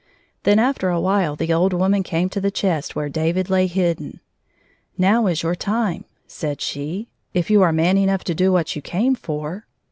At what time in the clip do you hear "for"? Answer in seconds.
9.13-9.67